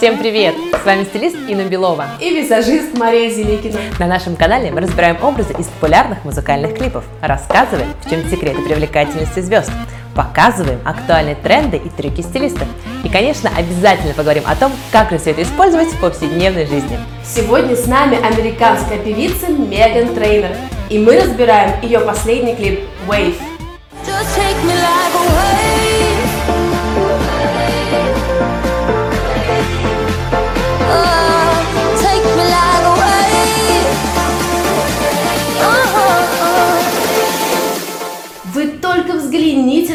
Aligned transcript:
Всем 0.00 0.16
привет! 0.16 0.54
С 0.82 0.86
вами 0.86 1.04
стилист 1.04 1.36
Инна 1.46 1.64
Белова. 1.64 2.06
И 2.20 2.30
визажист 2.30 2.96
Мария 2.96 3.28
Зеликина. 3.28 3.78
На 3.98 4.06
нашем 4.06 4.34
канале 4.34 4.70
мы 4.70 4.80
разбираем 4.80 5.22
образы 5.22 5.52
из 5.58 5.66
популярных 5.66 6.24
музыкальных 6.24 6.74
клипов, 6.78 7.04
рассказываем, 7.20 7.92
в 8.02 8.08
чем 8.08 8.26
секреты 8.30 8.62
привлекательности 8.62 9.40
звезд, 9.40 9.70
показываем 10.16 10.80
актуальные 10.86 11.34
тренды 11.34 11.76
и 11.76 11.90
трюки 11.90 12.22
стилистов. 12.22 12.66
И, 13.04 13.10
конечно, 13.10 13.50
обязательно 13.54 14.14
поговорим 14.14 14.44
о 14.46 14.56
том, 14.56 14.72
как 14.90 15.10
же 15.10 15.18
все 15.18 15.32
это 15.32 15.42
использовать 15.42 15.88
в 15.88 16.00
повседневной 16.00 16.64
жизни. 16.64 16.98
Сегодня 17.22 17.76
с 17.76 17.86
нами 17.86 18.16
американская 18.24 18.96
певица 18.96 19.48
Меган 19.48 20.14
Трейнер. 20.14 20.56
И 20.88 20.98
мы 20.98 21.20
разбираем 21.20 21.78
ее 21.82 22.00
последний 22.00 22.54
клип 22.54 22.80
«Wave». 23.06 23.36
Just 24.06 24.34
take 24.34 24.64
me 24.64 24.72
like 24.72 24.99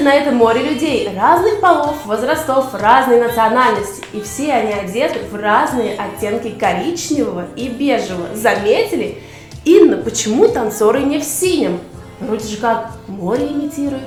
на 0.06 0.14
это 0.14 0.32
море 0.32 0.62
людей 0.62 1.10
разных 1.18 1.60
полов, 1.60 2.06
возрастов, 2.06 2.74
разной 2.76 3.20
национальности. 3.20 4.04
И 4.14 4.22
все 4.22 4.54
они 4.54 4.72
одеты 4.72 5.20
в 5.32 5.36
разные 5.36 5.98
оттенки 5.98 6.52
коричневого 6.52 7.48
и 7.56 7.68
бежевого. 7.70 8.28
Заметили? 8.36 9.18
Инна, 9.66 9.98
почему 9.98 10.48
танцоры 10.48 11.02
не 11.02 11.20
в 11.20 11.24
синем? 11.24 11.80
Вроде 12.20 12.48
же 12.48 12.58
как 12.58 12.92
море 13.08 13.48
имитирует. 13.48 14.04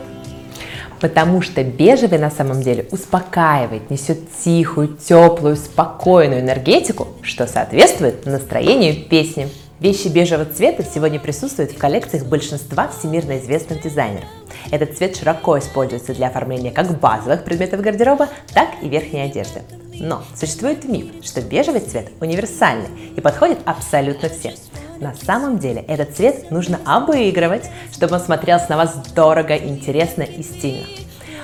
Потому 1.00 1.42
что 1.42 1.64
бежевый 1.64 2.18
на 2.18 2.30
самом 2.30 2.62
деле 2.62 2.86
успокаивает, 2.92 3.90
несет 3.90 4.20
тихую, 4.44 4.96
теплую, 4.96 5.56
спокойную 5.56 6.40
энергетику, 6.40 7.08
что 7.22 7.48
соответствует 7.48 8.24
настроению 8.24 9.04
песни. 9.08 9.48
Вещи 9.80 10.08
бежевого 10.08 10.44
цвета 10.44 10.84
сегодня 10.84 11.18
присутствуют 11.18 11.72
в 11.72 11.78
коллекциях 11.78 12.24
большинства 12.24 12.88
всемирно 12.88 13.38
известных 13.38 13.82
дизайнеров. 13.82 14.28
Этот 14.70 14.96
цвет 14.96 15.16
широко 15.16 15.58
используется 15.58 16.14
для 16.14 16.28
оформления 16.28 16.70
как 16.70 16.98
базовых 16.98 17.44
предметов 17.44 17.80
гардероба, 17.80 18.28
так 18.52 18.68
и 18.82 18.88
верхней 18.88 19.22
одежды. 19.22 19.62
Но 19.94 20.22
существует 20.34 20.84
миф, 20.84 21.06
что 21.22 21.40
бежевый 21.40 21.80
цвет 21.80 22.10
универсальный 22.20 22.88
и 23.16 23.20
подходит 23.20 23.58
абсолютно 23.64 24.28
всем. 24.28 24.54
На 25.00 25.14
самом 25.14 25.58
деле 25.58 25.82
этот 25.82 26.16
цвет 26.16 26.50
нужно 26.50 26.78
обыгрывать, 26.84 27.70
чтобы 27.92 28.16
он 28.16 28.20
смотрелся 28.20 28.66
на 28.68 28.76
вас 28.76 28.94
дорого, 29.14 29.56
интересно 29.56 30.22
и 30.22 30.42
стильно. 30.42 30.86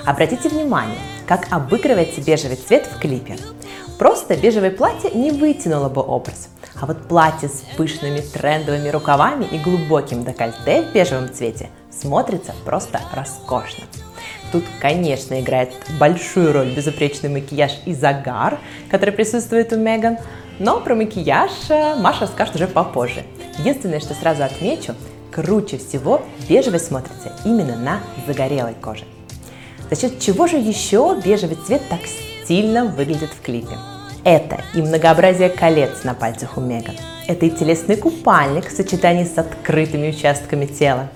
Обратите 0.05 0.49
внимание, 0.49 0.99
как 1.25 1.47
обыгрывается 1.51 2.21
бежевый 2.21 2.57
цвет 2.57 2.85
в 2.85 2.99
клипе. 2.99 3.37
Просто 3.97 4.35
бежевое 4.35 4.71
платье 4.71 5.09
не 5.11 5.31
вытянуло 5.31 5.89
бы 5.89 6.01
образ, 6.01 6.49
а 6.79 6.85
вот 6.85 7.07
платье 7.07 7.47
с 7.49 7.63
пышными 7.77 8.19
трендовыми 8.19 8.89
рукавами 8.89 9.45
и 9.45 9.57
глубоким 9.57 10.25
декольте 10.25 10.83
в 10.83 10.93
бежевом 10.93 11.33
цвете 11.33 11.69
смотрится 11.99 12.53
просто 12.65 13.01
роскошно. 13.13 13.83
Тут, 14.51 14.63
конечно, 14.79 15.39
играет 15.39 15.73
большую 15.99 16.53
роль 16.53 16.73
безупречный 16.73 17.29
макияж 17.29 17.71
и 17.85 17.93
загар, 17.93 18.59
который 18.89 19.11
присутствует 19.11 19.73
у 19.73 19.77
Меган, 19.77 20.17
но 20.59 20.79
про 20.79 20.95
макияж 20.95 21.51
э, 21.69 21.95
Маша 21.95 22.27
скажет 22.27 22.55
уже 22.55 22.67
попозже. 22.67 23.23
Единственное, 23.59 23.99
что 23.99 24.13
сразу 24.13 24.43
отмечу, 24.43 24.95
круче 25.31 25.77
всего 25.77 26.21
бежевый 26.47 26.79
смотрится 26.79 27.33
именно 27.43 27.75
на 27.75 27.99
загорелой 28.25 28.75
коже. 28.75 29.03
За 29.89 29.99
счет 29.99 30.19
чего 30.19 30.47
же 30.47 30.57
еще 30.57 31.19
бежевый 31.23 31.57
цвет 31.57 31.81
так 31.89 31.99
стильно 32.43 32.85
выглядит 32.85 33.31
в 33.31 33.41
клипе? 33.41 33.77
Это 34.23 34.61
и 34.73 34.81
многообразие 34.81 35.49
колец 35.49 36.03
на 36.03 36.13
пальцах 36.13 36.57
у 36.57 36.61
Меган. 36.61 36.95
Это 37.27 37.45
и 37.45 37.49
телесный 37.49 37.97
купальник 37.97 38.69
в 38.69 38.75
сочетании 38.75 39.25
с 39.25 39.37
открытыми 39.37 40.09
участками 40.09 40.65
тела. 40.65 41.09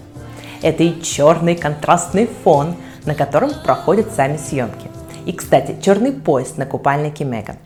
Это 0.62 0.84
и 0.84 1.02
черный 1.02 1.56
контрастный 1.56 2.30
фон, 2.44 2.76
на 3.06 3.16
котором 3.16 3.52
проходят 3.64 4.12
сами 4.14 4.38
съемки. 4.38 4.90
И, 5.26 5.34
кстати, 5.34 5.78
черный 5.82 6.12
пояс 6.12 6.58
на 6.58 6.66
купальнике 6.66 7.24
Меган. 7.24 7.58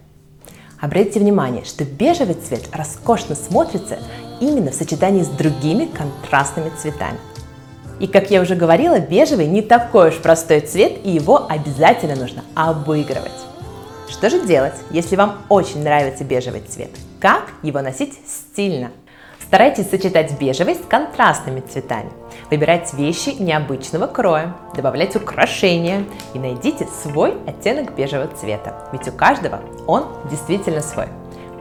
Обратите 0.79 1.19
внимание, 1.19 1.63
что 1.63 1.85
бежевый 1.85 2.35
цвет 2.35 2.63
роскошно 2.73 3.35
смотрится 3.35 3.99
именно 4.41 4.71
в 4.71 4.75
сочетании 4.75 5.23
с 5.23 5.29
другими 5.29 5.85
контрастными 5.85 6.71
цветами. 6.77 7.17
И 7.99 8.07
как 8.07 8.31
я 8.31 8.41
уже 8.41 8.55
говорила, 8.55 8.99
бежевый 8.99 9.47
не 9.47 9.61
такой 9.61 10.09
уж 10.09 10.17
простой 10.17 10.59
цвет, 10.59 10.99
и 11.05 11.11
его 11.11 11.47
обязательно 11.47 12.15
нужно 12.15 12.43
обыгрывать. 12.53 13.31
Что 14.09 14.29
же 14.29 14.45
делать, 14.45 14.73
если 14.91 15.15
вам 15.15 15.43
очень 15.47 15.83
нравится 15.83 16.23
бежевый 16.23 16.61
цвет? 16.61 16.89
Как 17.19 17.51
его 17.61 17.81
носить 17.81 18.19
стильно? 18.27 18.91
Старайтесь 19.47 19.89
сочетать 19.89 20.39
бежевый 20.39 20.75
с 20.75 20.79
контрастными 20.87 21.61
цветами. 21.61 22.09
Выбирать 22.49 22.93
вещи 22.93 23.35
необычного 23.39 24.07
кроя, 24.07 24.55
добавлять 24.75 25.15
украшения 25.15 26.05
и 26.33 26.39
найдите 26.39 26.87
свой 27.03 27.35
оттенок 27.45 27.93
бежевого 27.95 28.29
цвета, 28.35 28.89
ведь 28.91 29.07
у 29.07 29.11
каждого 29.11 29.61
он 29.85 30.05
действительно 30.31 30.81
свой. 30.81 31.07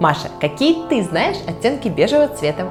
Маша, 0.00 0.28
какие 0.40 0.86
ты 0.88 1.02
знаешь 1.02 1.36
оттенки 1.46 1.88
бежевого 1.88 2.28
цвета? 2.28 2.66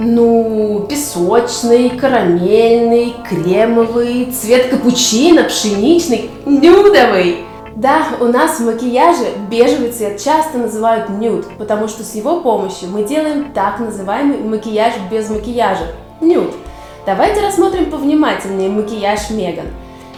Ну, 0.00 0.86
песочный, 0.88 1.90
карамельный, 1.90 3.14
кремовый, 3.28 4.26
цвет 4.32 4.68
капучино, 4.70 5.44
пшеничный, 5.44 6.30
нюдовый. 6.44 7.44
Да, 7.76 8.06
у 8.20 8.26
нас 8.26 8.60
в 8.60 8.66
макияже 8.66 9.24
бежевый 9.50 9.90
цвет 9.90 10.22
часто 10.22 10.58
называют 10.58 11.08
нюд, 11.08 11.46
потому 11.58 11.88
что 11.88 12.04
с 12.04 12.14
его 12.14 12.40
помощью 12.40 12.88
мы 12.88 13.02
делаем 13.02 13.52
так 13.52 13.80
называемый 13.80 14.38
макияж 14.38 14.94
без 15.10 15.28
макияжа– 15.28 15.88
нюд. 16.20 16.54
Давайте 17.04 17.40
рассмотрим 17.40 17.90
повнимательнее 17.90 18.70
макияж 18.70 19.30
Меган. 19.30 19.66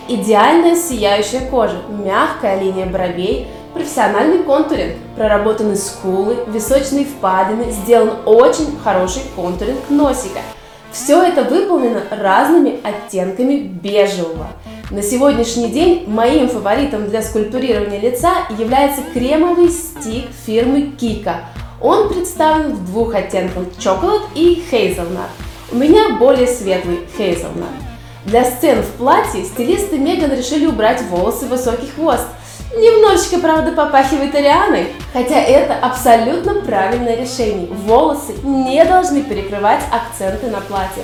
Идеальная 0.06 0.77
сияющая 0.77 1.49
кожа, 1.49 1.78
мягкая 1.89 2.61
линия 2.61 2.84
бровей, 2.84 3.49
профессиональный 3.73 4.43
контуринг, 4.43 4.93
проработаны 5.17 5.77
скулы, 5.77 6.37
височные 6.49 7.06
впадины, 7.06 7.71
сделан 7.71 8.11
очень 8.27 8.78
хороший 8.84 9.23
контуринг 9.34 9.88
носика. 9.88 10.41
Все 10.93 11.23
это 11.23 11.43
выполнено 11.43 12.03
разными 12.11 12.81
оттенками 12.83 13.57
бежевого– 13.57 14.49
на 14.89 15.03
сегодняшний 15.03 15.69
день 15.71 16.05
моим 16.07 16.49
фаворитом 16.49 17.09
для 17.09 17.21
скульптурирования 17.21 18.01
лица 18.01 18.47
является 18.57 19.03
кремовый 19.13 19.69
стик 19.69 20.27
фирмы 20.47 20.93
Kika. 20.97 21.39
Он 21.83 22.09
представлен 22.09 22.73
в 22.75 22.87
двух 22.87 23.17
оттенках– 23.17 23.65
Chocolate 23.81 24.29
и 24.37 24.63
Hazelnut. 24.71 25.27
У 25.73 25.77
меня 25.77 26.17
более 26.21 26.47
светлый 26.47 27.01
Hazelnut. 27.19 27.67
Для 28.27 28.45
сцен 28.45 28.83
в 28.83 28.91
платье 28.93 29.43
стилисты 29.43 29.99
Меган 29.99 30.31
решили 30.31 30.67
убрать 30.67 31.03
волосы 31.11 31.47
в 31.47 31.49
высокий 31.49 31.89
хвост. 31.89 32.29
Немножечко, 32.75 33.38
правда, 33.38 33.72
попахивает 33.72 34.34
Арианой, 34.34 34.88
хотя 35.12 35.41
это 35.41 35.75
абсолютно 35.75 36.54
правильное 36.62 37.16
решение. 37.16 37.69
Волосы 37.69 38.34
не 38.43 38.84
должны 38.84 39.22
перекрывать 39.22 39.82
акценты 39.91 40.49
на 40.49 40.60
платье. 40.60 41.03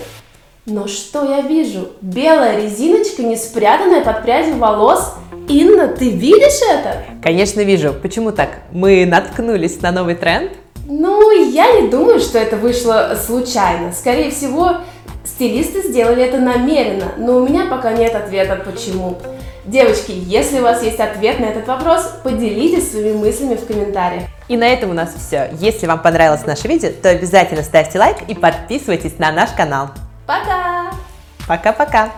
Но 0.66 0.86
что 0.86 1.24
я 1.24 1.40
вижу? 1.40 1.88
Белая 2.00 2.60
резиночка, 2.62 3.22
не 3.22 3.36
спрятанная 3.36 4.02
под 4.02 4.22
прядью 4.22 4.58
волос. 4.58 5.14
Инна, 5.48 5.88
ты 5.88 6.10
видишь 6.10 6.60
это? 6.70 7.02
Конечно, 7.22 7.62
вижу. 7.62 7.92
Почему 7.92 8.30
так? 8.30 8.50
Мы 8.70 9.04
наткнулись 9.06 9.80
на 9.80 9.90
новый 9.90 10.14
тренд? 10.14 10.52
Ну, 10.86 11.30
я 11.50 11.80
не 11.80 11.88
думаю, 11.88 12.20
что 12.20 12.38
это 12.38 12.56
вышло 12.56 13.16
случайно. 13.24 13.92
Скорее 13.92 14.30
всего, 14.30 14.76
стилисты 15.24 15.82
сделали 15.82 16.22
это 16.22 16.38
намеренно, 16.38 17.12
но 17.16 17.38
у 17.38 17.46
меня 17.48 17.66
пока 17.66 17.92
нет 17.92 18.14
ответа 18.14 18.62
почему. 18.64 19.18
Девочки, 19.64 20.10
если 20.10 20.58
у 20.58 20.62
вас 20.62 20.82
есть 20.82 20.98
ответ 20.98 21.38
на 21.38 21.44
этот 21.44 21.68
вопрос, 21.68 22.14
поделитесь 22.24 22.90
своими 22.90 23.16
мыслями 23.16 23.54
в 23.54 23.64
комментариях. 23.64 24.24
И 24.48 24.56
на 24.56 24.66
этом 24.66 24.90
у 24.90 24.92
нас 24.92 25.14
все. 25.14 25.50
Если 25.60 25.86
вам 25.86 26.00
понравилось 26.02 26.44
наше 26.46 26.66
видео, 26.66 26.90
то 27.00 27.10
обязательно 27.10 27.62
ставьте 27.62 27.98
лайк 27.98 28.16
и 28.26 28.34
подписывайтесь 28.34 29.18
на 29.18 29.30
наш 29.30 29.50
канал. 29.50 29.90
Пока! 30.26 30.90
Пока-пока! 31.46 32.10